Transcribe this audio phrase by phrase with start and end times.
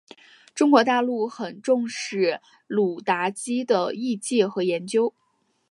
[0.55, 5.13] 中国大陆很重视鲁达基的译介和研究。